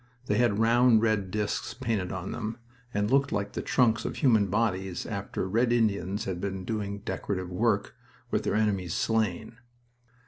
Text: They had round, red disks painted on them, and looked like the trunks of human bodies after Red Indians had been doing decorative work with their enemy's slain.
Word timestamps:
They 0.25 0.39
had 0.39 0.57
round, 0.57 1.03
red 1.03 1.29
disks 1.29 1.75
painted 1.75 2.11
on 2.11 2.31
them, 2.31 2.57
and 2.91 3.11
looked 3.11 3.31
like 3.31 3.51
the 3.51 3.61
trunks 3.61 4.03
of 4.03 4.15
human 4.15 4.47
bodies 4.47 5.05
after 5.05 5.47
Red 5.47 5.71
Indians 5.71 6.25
had 6.25 6.41
been 6.41 6.65
doing 6.65 7.01
decorative 7.01 7.51
work 7.51 7.93
with 8.31 8.41
their 8.41 8.55
enemy's 8.55 8.95
slain. 8.95 9.59